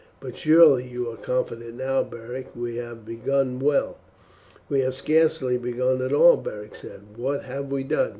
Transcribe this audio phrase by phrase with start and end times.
[0.19, 3.99] "But surely you are confident now, Beric; we have begun well."
[4.67, 7.15] "We have scarcely begun at all," Beric said.
[7.17, 8.09] "What have we done?